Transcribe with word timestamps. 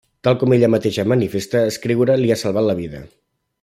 Tal 0.27 0.37
com 0.43 0.55
ella 0.55 0.69
mateixa 0.75 1.05
manifesta, 1.13 1.63
escriure 1.75 2.19
li 2.25 2.33
ha 2.37 2.43
salvat 2.47 2.71
la 2.71 2.81
vida. 2.85 3.09